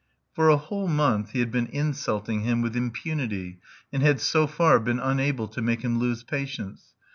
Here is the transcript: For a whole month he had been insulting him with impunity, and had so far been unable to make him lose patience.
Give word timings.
For 0.33 0.49
a 0.49 0.57
whole 0.57 0.87
month 0.87 1.29
he 1.29 1.41
had 1.41 1.51
been 1.51 1.67
insulting 1.67 2.41
him 2.41 2.63
with 2.63 2.75
impunity, 2.75 3.59
and 3.93 4.01
had 4.01 4.19
so 4.19 4.47
far 4.47 4.79
been 4.79 4.97
unable 4.99 5.47
to 5.49 5.61
make 5.61 5.83
him 5.83 5.99
lose 5.99 6.23
patience. 6.23 6.95